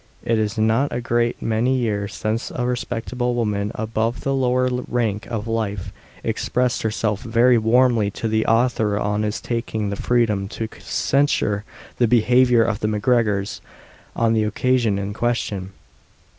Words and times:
It 0.25 0.39
is 0.39 0.57
not 0.57 0.91
a 0.91 0.99
great 0.99 1.43
many 1.43 1.75
years 1.77 2.15
since 2.15 2.49
a 2.49 2.65
respectable 2.65 3.35
woman, 3.35 3.71
above 3.75 4.21
the 4.21 4.33
lower 4.33 4.67
rank 4.87 5.27
of 5.27 5.47
life, 5.47 5.93
expressed 6.23 6.81
herself 6.81 7.21
very 7.21 7.59
warmly 7.59 8.09
to 8.17 8.27
the 8.27 8.47
author 8.47 8.97
on 8.97 9.21
his 9.21 9.39
taking 9.39 9.91
the 9.91 9.95
freedom 9.95 10.47
to 10.47 10.67
censure 10.79 11.65
the 11.99 12.07
behaviour 12.07 12.63
of 12.63 12.79
the 12.79 12.87
MacGregors 12.87 13.61
on 14.15 14.33
the 14.33 14.41
occasion 14.43 14.97
in 14.97 15.13
question. 15.13 15.71